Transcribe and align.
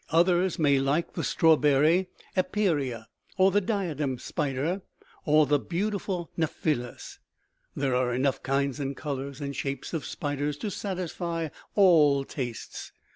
Others 0.09 0.57
may 0.57 0.79
like 0.79 1.13
the 1.13 1.23
strawberry 1.23 2.09
Epeira, 2.35 3.07
or 3.37 3.51
the 3.51 3.61
diadem 3.61 4.17
spider, 4.17 4.81
or 5.25 5.45
the 5.45 5.59
beautiful 5.59 6.31
Nephilas. 6.35 7.19
There 7.75 7.93
are 7.93 8.11
enough 8.11 8.41
kinds 8.41 8.79
and 8.79 8.97
colors 8.97 9.39
and 9.39 9.55
shapes 9.55 9.93
of 9.93 10.03
spiders 10.05 10.57
to 10.57 10.71
satisfy 10.71 11.49
all 11.75 12.23
tastes. 12.25 12.91